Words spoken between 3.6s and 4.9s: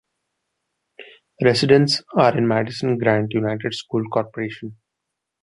School Corporation.